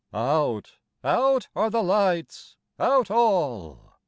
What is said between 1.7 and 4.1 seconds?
lights—out all!